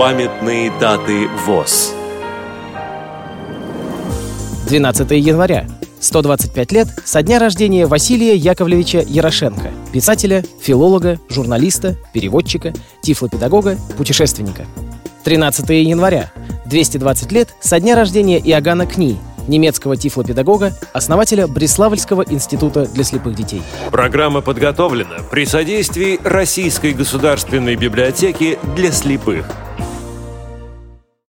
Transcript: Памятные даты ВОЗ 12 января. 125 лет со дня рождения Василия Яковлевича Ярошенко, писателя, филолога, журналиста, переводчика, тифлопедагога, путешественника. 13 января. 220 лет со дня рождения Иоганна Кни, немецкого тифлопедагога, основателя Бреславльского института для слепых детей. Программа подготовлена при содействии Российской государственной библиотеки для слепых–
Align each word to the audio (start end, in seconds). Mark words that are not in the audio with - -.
Памятные 0.00 0.72
даты 0.80 1.28
ВОЗ 1.44 1.92
12 4.66 5.10
января. 5.10 5.66
125 6.00 6.72
лет 6.72 6.88
со 7.04 7.22
дня 7.22 7.38
рождения 7.38 7.86
Василия 7.86 8.34
Яковлевича 8.34 9.04
Ярошенко, 9.06 9.70
писателя, 9.92 10.42
филолога, 10.58 11.20
журналиста, 11.28 11.98
переводчика, 12.14 12.72
тифлопедагога, 13.02 13.76
путешественника. 13.98 14.64
13 15.24 15.68
января. 15.68 16.32
220 16.64 17.32
лет 17.32 17.54
со 17.60 17.78
дня 17.78 17.94
рождения 17.94 18.38
Иоганна 18.38 18.86
Кни, 18.86 19.18
немецкого 19.48 19.98
тифлопедагога, 19.98 20.72
основателя 20.94 21.46
Бреславльского 21.46 22.24
института 22.26 22.86
для 22.86 23.04
слепых 23.04 23.34
детей. 23.34 23.60
Программа 23.90 24.40
подготовлена 24.40 25.18
при 25.30 25.44
содействии 25.44 26.18
Российской 26.24 26.94
государственной 26.94 27.76
библиотеки 27.76 28.58
для 28.74 28.92
слепых– 28.92 29.44